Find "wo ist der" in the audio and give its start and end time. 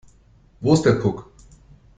0.61-0.93